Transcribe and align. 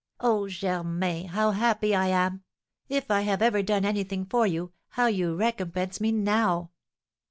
"Oh, 0.19 0.47
Germain, 0.49 1.27
how 1.27 1.51
happy 1.51 1.93
I 1.93 2.07
am! 2.07 2.43
If 2.89 3.11
I 3.11 3.21
have 3.21 3.39
ever 3.43 3.61
done 3.61 3.85
anything 3.85 4.25
for 4.25 4.47
you, 4.47 4.71
how 4.89 5.05
you 5.05 5.35
recompense 5.35 6.01
me 6.01 6.11
now!" 6.11 6.71